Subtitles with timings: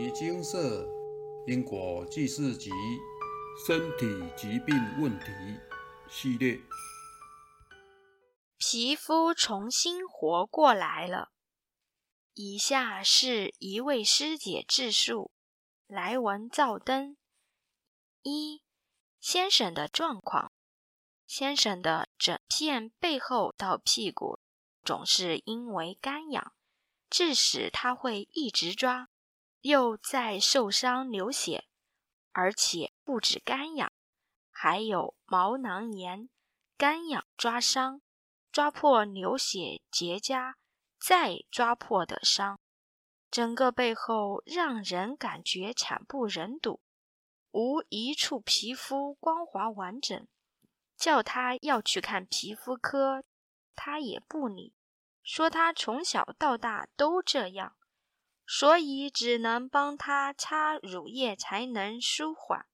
[0.00, 0.88] 遗精舍
[1.46, 2.70] 因果记事集
[3.66, 5.26] 身体疾病问题
[6.08, 6.58] 系列。
[8.56, 11.32] 皮肤重新活过来了。
[12.32, 15.32] 以下是一位师姐自述：
[15.86, 17.18] 来文照灯。
[18.22, 18.62] 一、
[19.20, 20.50] 先生的状况。
[21.26, 24.40] 先生的整片背后到屁股
[24.82, 26.54] 总是因为干痒，
[27.10, 29.10] 致使他会一直抓，
[29.60, 31.66] 又在受伤流血，
[32.32, 33.92] 而且不止干痒，
[34.50, 36.28] 还有毛囊炎、
[36.76, 38.02] 干痒抓伤。
[38.52, 40.54] 抓破流血结痂，
[40.98, 42.58] 再抓破的伤，
[43.30, 46.80] 整个背后让人感觉惨不忍睹，
[47.52, 50.26] 无一处皮肤光滑完整。
[50.96, 53.22] 叫他要去看皮肤科，
[53.76, 54.74] 他也不理，
[55.22, 57.76] 说他从小到大都这样，
[58.52, 62.66] 所以只能帮他擦乳液才能舒缓。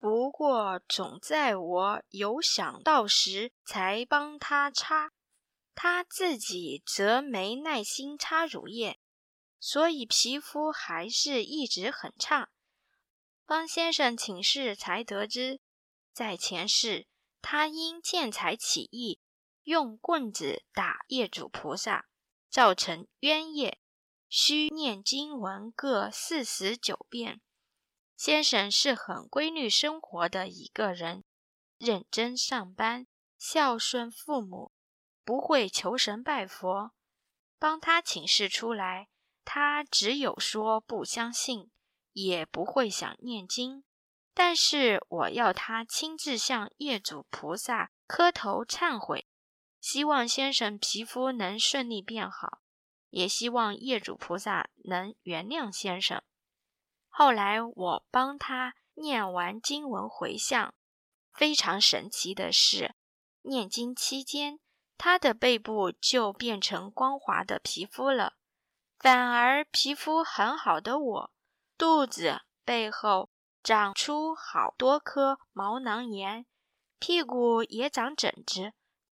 [0.00, 5.12] 不过，总在我有想到时才帮他擦，
[5.76, 8.98] 他自己则没耐心擦乳液，
[9.60, 12.50] 所以皮肤还是一直很差。
[13.46, 15.60] 帮先生请示才得知，
[16.12, 17.06] 在前世
[17.40, 19.20] 他因见财起意，
[19.62, 22.06] 用棍子打业主菩萨，
[22.50, 23.78] 造成冤业，
[24.38, 27.40] 需念经文各四十九遍。
[28.18, 31.24] 先生是很规律生活的一个人，
[31.78, 33.06] 认真上班，
[33.38, 34.72] 孝顺父母，
[35.24, 36.92] 不会求神拜佛。
[37.58, 39.08] 帮他请示出来，
[39.42, 41.70] 他只有说不相信，
[42.12, 43.84] 也不会想念经。
[44.34, 49.26] 但是我要他亲自向业主菩萨磕头忏悔，
[49.80, 52.60] 希望先生皮肤能顺利变好，
[53.16, 56.20] 也希望业主菩萨能原谅先生。
[57.08, 60.74] 后来我帮他念完经文回向，
[61.32, 62.94] 非常神奇的是，
[63.40, 64.60] 念经期间
[64.98, 68.34] 他的背部就变成光滑的皮肤了，
[68.98, 71.30] 反而皮肤很好的我，
[71.78, 73.30] 肚子背后
[73.62, 76.44] 长出好多颗毛囊炎，
[76.98, 78.74] 屁股也长疹子，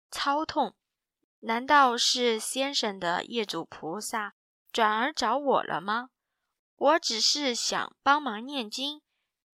[0.09, 0.73] 超痛。
[1.41, 4.33] 难道是先生的业主菩萨
[4.72, 6.09] 转而找我了吗？
[6.75, 9.01] 我只是想帮忙念经，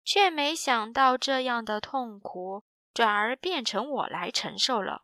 [0.04, 5.04] 却没想到这样的痛苦转而变成我来承受了。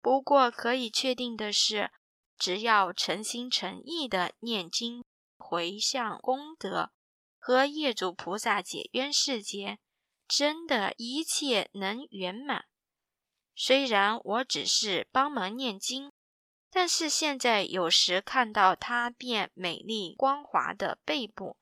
[0.00, 1.90] 不过可以确定的是，
[2.38, 5.04] 只要诚心诚意的念经、
[5.36, 6.90] 回向功德
[7.38, 9.78] 和业主菩萨解冤释结，
[10.28, 12.66] 真的一切能圆满。
[13.56, 16.12] 虽然我只是帮忙念经。
[16.68, 21.56] 但是现在有时看到她变美丽光滑的背部，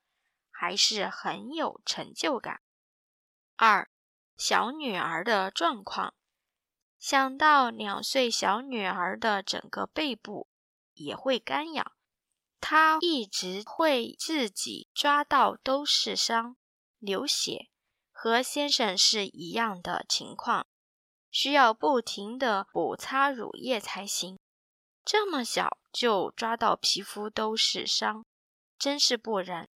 [0.50, 2.62] 还是很有成就感。
[3.55, 3.88] 二，
[4.37, 6.15] 小女儿的状况，
[6.99, 10.49] 想到两岁小女儿的整个背部
[10.94, 11.93] 也会干痒，
[12.61, 16.56] 她一直会自己抓到都是伤、
[16.99, 17.69] 流血，
[18.11, 20.66] 和先生是一样的情况，
[21.34, 24.39] 需要不停的补擦乳液才行。
[25.05, 28.25] 这么小就抓到皮肤都是伤，
[28.78, 29.69] 真是不忍。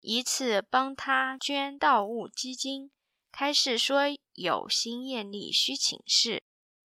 [0.00, 2.92] 一次帮他捐盗物基金，
[3.32, 4.02] 开始说
[4.34, 6.44] 有心业力需请示，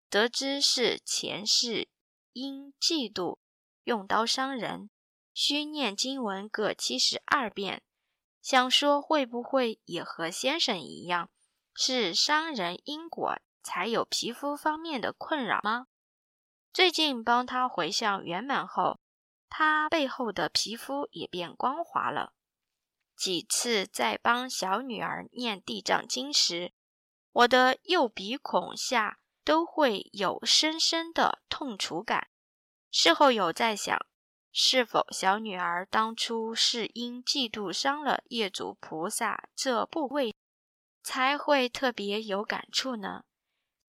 [0.08, 1.88] 得知是前世
[2.32, 3.38] 因嫉妒
[3.82, 4.88] 用刀伤人，
[5.34, 7.82] 需念经文各七十二遍。
[8.40, 11.28] 想说会不会也和先生一样，
[11.74, 15.86] 是伤人因果才有皮肤方面的困扰吗？
[16.72, 19.00] 最近帮他回向圆满后，
[19.48, 22.32] 他背后的皮肤也变光滑了。
[23.16, 26.72] 几次在帮小女儿念地藏经时，
[27.32, 32.28] 我的右鼻孔下都会有深深的痛楚感。
[32.90, 33.98] 事后有在想，
[34.52, 40.34] 是否小女儿当初是因嫉妒伤了业主菩萨这部位，
[41.02, 43.24] 才会特别有感触呢？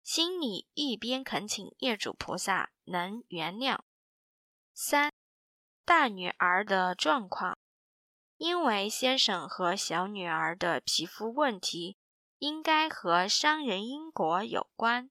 [0.05, 3.79] 心里一边恳请业主菩萨能原谅。
[4.75, 5.11] 三
[5.83, 7.57] 大女儿的状况，
[8.37, 11.97] 因为先生和小女儿的皮肤问题
[12.39, 15.09] 应该和伤人因果有关，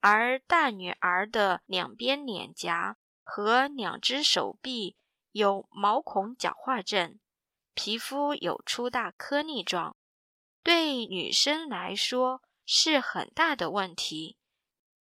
[0.00, 4.98] 而大女儿的两边脸颊和两只手臂
[5.32, 7.18] 有毛孔角化症，
[7.72, 9.96] 皮肤有粗大颗粒状，
[10.62, 12.42] 对女生来说。
[12.70, 14.36] 是很大的问题，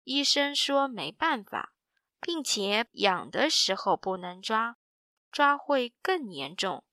[0.04, 1.74] 医生说没办法，
[2.22, 4.78] 并且痒的时候不能抓，
[5.32, 6.84] 抓会更严重。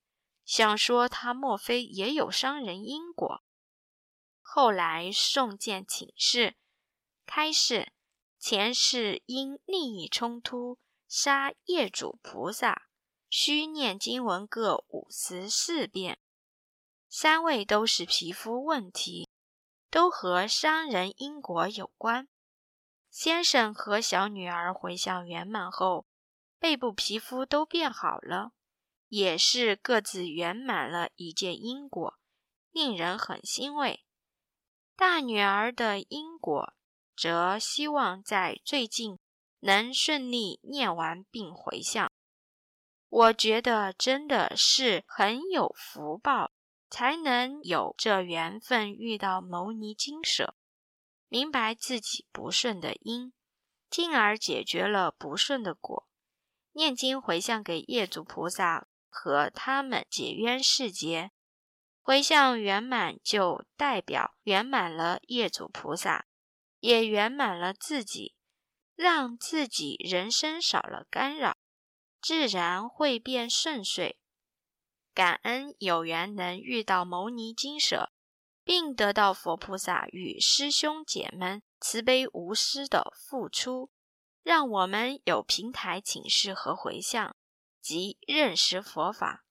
[0.47, 3.45] 想说他莫非也有伤人因果。
[4.41, 6.57] 后来送见请示，
[7.27, 7.93] 开示
[8.39, 12.89] 前世因利益冲突杀业主菩萨，
[13.29, 16.19] 需念经文各五十四遍，
[17.11, 19.29] 三位都是皮肤问题，
[19.93, 22.27] 都和商人因果有关。
[23.11, 26.07] 先生和小女儿回向圆满后，
[26.59, 28.53] 背部皮肤都变好了，
[29.09, 32.19] 也是各自圆满了一件因果，
[32.71, 34.03] 令人很欣慰。
[34.97, 36.73] 大女儿的因果，
[37.15, 39.19] 则希望在最近
[39.61, 42.11] 能顺利念完并回向。
[43.11, 46.51] 我觉得真的是很有福报，
[46.93, 50.55] 才能有这缘分遇到牟尼金舍。
[51.27, 53.33] 明白自己不顺的因，
[53.89, 56.07] 进而解决了不顺的果。
[56.73, 61.31] 念经回向给业主菩萨和他们解冤释结，
[62.03, 66.27] 回向圆满就代表圆满了业主菩萨，
[66.81, 68.35] 也圆满了自己，
[68.95, 71.57] 让自己人生少了干扰，
[72.21, 74.19] 自然会变顺遂。
[75.15, 78.11] 感恩有缘能遇到牟尼金舍。
[78.65, 83.91] 并得到佛菩萨与师兄姐们慈悲无私的付出，
[84.43, 87.35] 让我们有平台请示和回向，
[87.81, 89.45] 及认识佛法。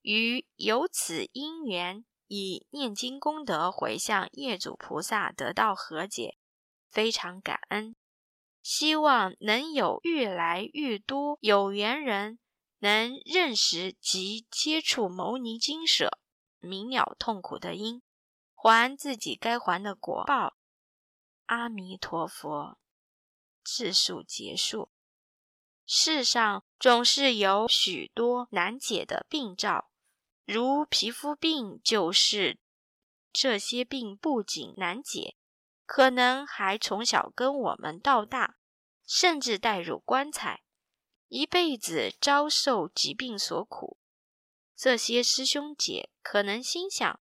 [0.00, 6.38] 于有此因缘，以念经功德回向业主菩萨得到和解，
[6.88, 7.94] 非常感恩。
[8.62, 12.38] 希望能有越来越多有缘人
[12.78, 16.18] 能认识及接触牟尼经舍，
[16.58, 18.02] 明了痛苦的因。
[18.54, 20.56] 还自己该还的果报。
[21.46, 22.78] 阿弥陀佛。
[23.62, 24.90] 自述结束。
[25.84, 29.90] 世上总是有许多难解的病兆，
[30.44, 32.58] 如皮肤病就是。
[33.32, 35.36] 这些病不仅难解，
[35.84, 38.56] 可能还从小跟我们到大，
[39.06, 40.62] 甚至带入棺材，
[41.28, 43.98] 一辈子遭受疾病所苦。
[44.76, 47.20] 这些师兄姐可能心想。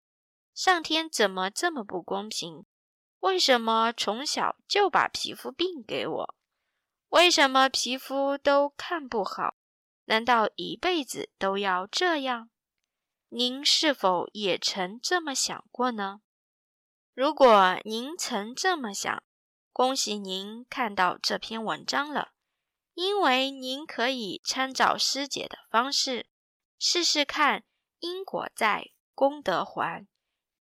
[0.52, 2.64] 上天怎么这么不公平？
[3.20, 6.34] 为什么从小就把皮肤病给我？
[7.08, 9.56] 为什么皮肤都看不好？
[10.04, 12.50] 难道一辈子都要这样？
[13.30, 16.20] 您是否也曾这么想过呢？
[17.14, 19.22] 如果您曾这么想，
[19.72, 22.33] 恭喜您看到这篇文章了，
[22.94, 26.26] 因为您可以参照师姐的方式
[26.78, 27.64] 试试看，
[27.98, 30.06] 因果在，功德还。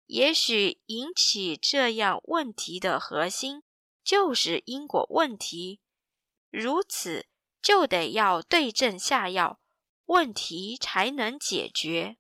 [0.07, 3.63] 也许引起这样问题的核心
[4.03, 5.81] 就是因果问题，
[6.51, 7.27] 如此
[7.61, 9.61] 就得要对症下药，
[10.07, 12.17] 问题才能解决。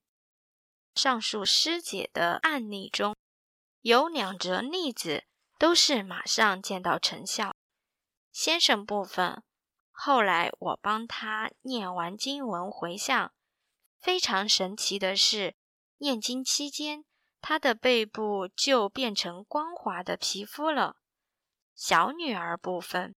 [0.94, 3.16] 上述师姐的案例中
[3.80, 5.24] 有两则例子
[5.58, 7.54] 都是马上见到成效。
[8.32, 9.42] 先生部分，
[10.00, 13.32] 后来我帮他念完经文回向，
[13.98, 15.56] 非常神奇的是，
[15.96, 17.04] 念经期间。
[17.40, 20.98] 他的背部就变成光滑的皮肤了。
[21.74, 23.16] 小女儿部分，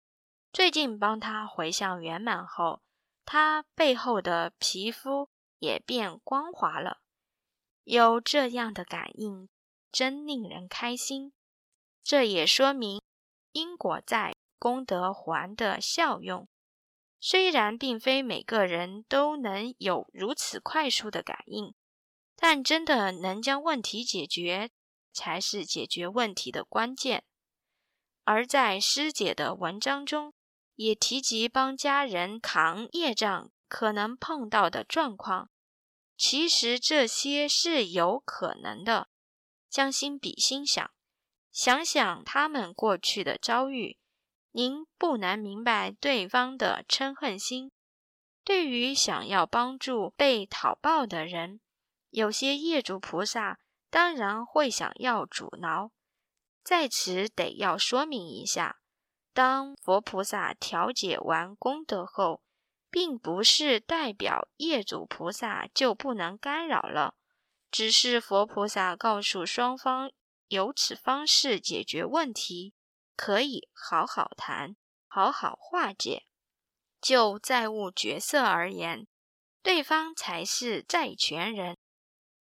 [0.53, 2.81] 最近帮她回向圆满后，
[3.25, 7.01] 她背后的皮肤也变光滑了。
[7.83, 9.49] 有这样的感应，
[9.91, 11.33] 真令人开心。
[12.01, 13.01] 这也说明
[13.51, 16.47] 因果在，功德还的效用。
[17.19, 21.73] 虽然并非每个人都能有如此快速的感应。
[22.41, 24.71] 但真的能将问题解决，
[25.11, 27.25] 才是解决问题的关键。
[28.23, 30.33] 而在师姐的文章中，
[30.75, 35.49] 也提及帮家人扛业障可能碰到的状况。
[36.15, 39.09] 其实这些是有可能的。
[39.69, 40.89] 将心比心想，
[41.51, 43.99] 想想他们过去的遭遇，
[44.51, 47.71] 您不难明白对方的嗔恨心。
[48.43, 51.59] 对于想要帮助被讨报的人。
[52.09, 53.59] 有些业主菩萨
[53.91, 55.91] 当然会想要阻挠，
[56.63, 58.79] 在此得要说明一下：
[59.31, 62.41] 当佛菩萨调解完功德后，
[62.89, 67.13] 并不是代表业主菩萨就不能干扰了，
[67.69, 70.11] 只是佛菩萨告诉双方，
[70.47, 72.73] 有此方式解决问题，
[73.21, 76.23] 可以好好谈，好好化解。
[77.01, 79.07] 就债务角色而言，
[79.61, 81.77] 对方才是债权人。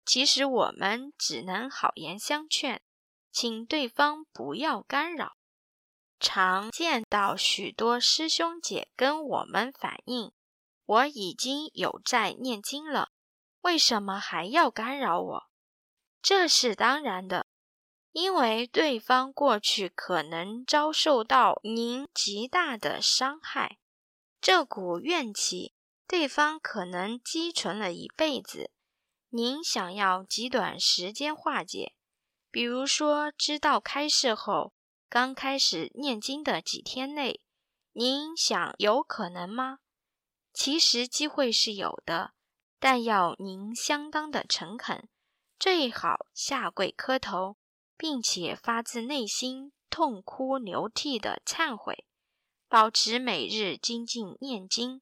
[0.04, 2.82] 其实我们只能好言相劝，
[3.32, 5.34] 请对方不要干扰。
[6.20, 10.32] 常见到许多师兄姐跟我们反映，
[10.86, 13.12] 我已经有在念经了，
[13.62, 15.44] 为什么还要干扰我？
[16.20, 17.46] 这是当然的，
[18.14, 23.80] 因为对方过去可能遭受到您极大的伤害，
[24.40, 25.74] 这股怨气，
[26.08, 28.70] 对方可能积存了一辈子。
[29.30, 31.96] 您想要极短时间化解，
[32.52, 34.74] 比如说，知道开示后
[35.10, 37.42] 刚开始念经的几天内，
[37.94, 39.80] 您想有可能吗？
[40.54, 42.34] 其实机会是有的，
[42.80, 45.10] 但要您相当的诚恳，
[45.58, 47.58] 最好下跪磕头，
[48.04, 52.06] 并且发自内心痛哭流涕的忏悔，
[52.68, 55.02] 保持每日精进念经，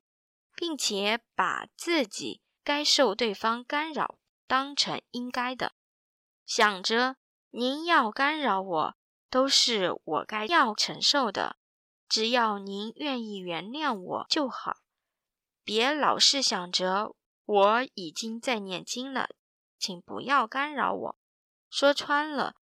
[0.56, 5.74] 并且把自己该受对方干扰当成应该的，
[6.46, 7.16] 想着
[7.50, 8.96] 您要干扰我，
[9.32, 11.58] 都是我该要承受的，
[12.08, 14.78] 只要您愿意原谅我就好。
[15.64, 17.16] 别老是想着
[17.46, 19.30] 我已经在念经了，
[19.80, 21.18] 请不要干扰我。
[21.68, 22.54] 说穿了，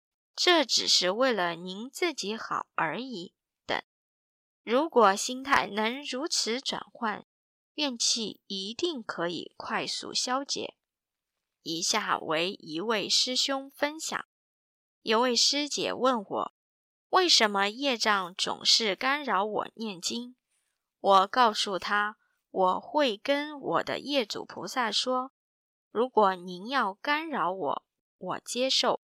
[0.40, 3.34] 这只是为了您自己好而已。
[3.66, 3.82] 等，
[4.62, 7.26] 如果心态能如此转换，
[7.74, 10.76] 怨气一定可以快速消解。
[11.64, 14.26] 以下为一位师兄分享：
[15.02, 16.54] 有位师姐问我，
[17.08, 20.36] 为什么业障总是干扰我念经？
[21.00, 22.16] 我告诉她。
[22.50, 25.32] 我会跟我的业主菩萨说
[25.92, 27.82] ：“如果您要干扰我，
[28.16, 29.02] 我接受，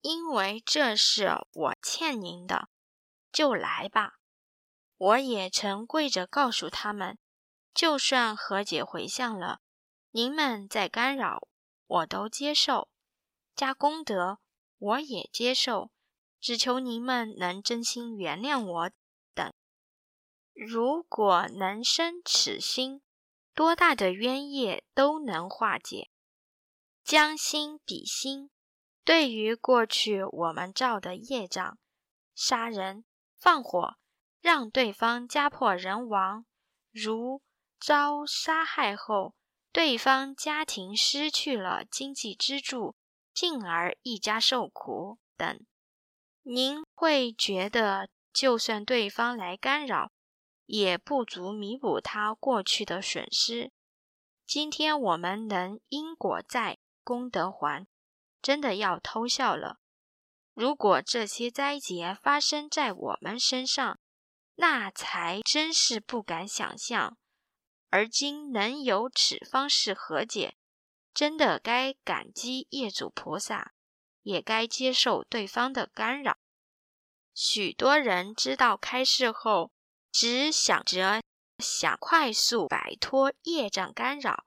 [0.00, 2.68] 因为这是我欠您的，
[3.32, 4.14] 就来吧。”
[4.96, 7.18] 我也曾跪着告诉他们
[7.72, 9.60] ：“就算和解回向了，
[10.10, 11.48] 您们再干扰，
[11.86, 12.88] 我都接受，
[13.56, 14.40] 加功德
[14.78, 15.90] 我也接受，
[16.38, 18.90] 只求您们能真心原谅我。”
[19.32, 19.52] 等
[20.52, 23.00] 如果能生此心，
[23.54, 26.10] 多大的冤业都能化解。
[27.02, 28.50] 将心比心，
[29.04, 31.78] 对于过去我们造的业障，
[32.34, 33.04] 杀人
[33.38, 33.96] 放火，
[34.40, 36.44] 让对方家破人亡，
[36.92, 37.42] 如
[37.78, 39.34] 遭杀害后，
[39.72, 42.94] 对方家庭失去了经济支柱，
[43.32, 45.60] 进而一家受苦等，
[46.42, 50.12] 您会觉得，就算对方来干扰。
[50.72, 53.72] 也不足弥补他过去的损失。
[54.46, 57.88] 今天我们能因果在，功德还，
[58.42, 59.78] 真的要偷笑了。
[60.54, 63.98] 如果这些灾劫发生在我们身上，
[64.56, 67.16] 那才真是不敢想象。
[67.88, 70.56] 而今能有此方式和解，
[71.12, 73.72] 真的该感激业主菩萨，
[74.22, 76.38] 也该接受对方的干扰。
[77.34, 79.72] 许多人知道开示后。
[80.12, 81.22] 只想着
[81.58, 84.44] 想快速摆脱业障干扰，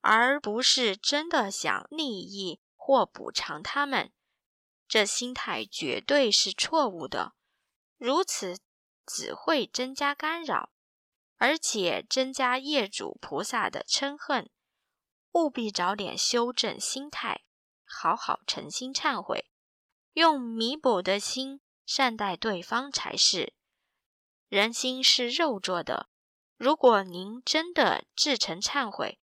[0.00, 4.12] 而不是真的想利益或补偿他们，
[4.86, 7.34] 这心态绝对是错误的。
[7.96, 8.60] 如此
[9.04, 10.70] 只会增加干扰，
[11.36, 14.48] 而且增加业主菩萨的嗔恨。
[15.32, 17.42] 务必早点修正心态，
[17.84, 19.50] 好好诚心忏悔，
[20.12, 23.52] 用弥补的心善待对方才是。
[24.46, 26.08] 人心是肉做的，
[26.56, 29.18] 如果您真的至诚忏悔，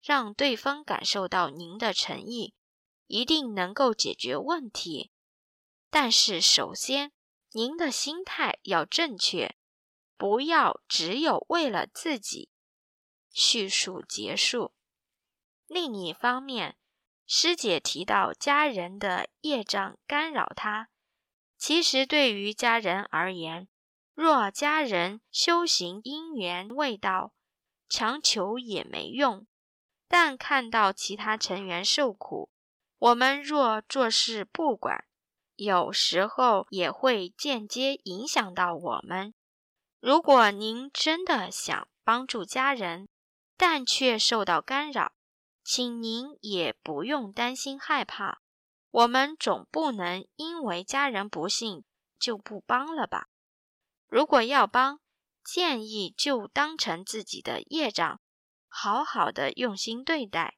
[0.00, 2.54] 让对方感受到您的诚意，
[3.08, 5.10] 一定能够解决问题。
[5.90, 7.12] 但是，首先
[7.50, 9.56] 您的心态要正确，
[10.16, 12.50] 不要只有为了自己。
[13.32, 14.72] 叙述结束。
[15.66, 16.76] 另一方面，
[17.26, 20.88] 师姐提到家人的业障干扰他，
[21.56, 23.68] 其实对于家人而言。
[24.14, 27.32] 若家人修行因缘未到，
[27.88, 29.46] 强求也没用。
[30.08, 32.50] 但看到其他成员受苦，
[32.98, 35.04] 我们若做事不管，
[35.54, 39.34] 有时候也会间接影响到我们。
[40.00, 43.08] 如果您真的想帮助家人，
[43.56, 45.12] 但却受到干扰，
[45.62, 48.40] 请您也不用担心害怕。
[48.90, 51.84] 我们总不能因为家人不幸
[52.18, 53.28] 就不帮了吧？
[54.08, 55.00] 如果要帮，
[55.44, 58.20] 建议就当成自己的业障，
[58.66, 60.57] 好好的用心对待，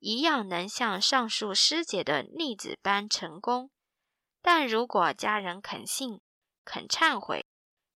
[0.00, 3.70] 一样能像上述师姐的例子般成功。
[4.42, 6.20] 但如果家人肯信、
[6.64, 7.46] 肯忏悔，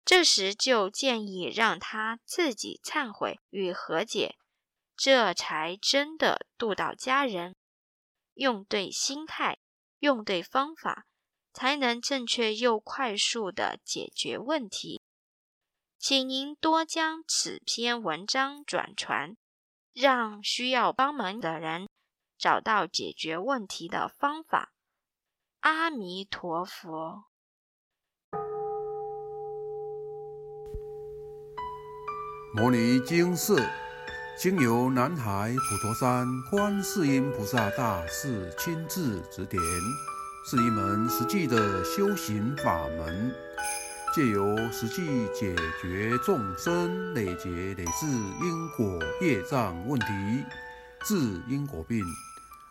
[0.05, 4.37] 这时就建议让他自己忏悔与和解，
[4.95, 7.57] 这才真的度到家人。
[8.35, 9.59] 用对心态，
[10.01, 11.07] 用对方法。
[11.55, 15.03] 才能正确又快速的解决问题，
[15.99, 19.37] 请您多将此篇文章转传，
[19.93, 21.91] 让需要帮忙的人
[22.43, 24.73] 找到解决问题的方法。
[25.61, 27.27] 阿弥陀佛。
[32.53, 33.63] 摩尼经寺
[34.37, 39.63] 经由南海普陀山观世音菩萨大士亲自指点，
[40.45, 43.33] 是一门实际的修行法门，
[44.13, 50.07] 借由实际解决众生累劫累世因果业障问题，
[51.05, 52.05] 治因果病，